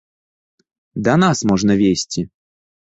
[1.09, 2.21] Да нас можна везці.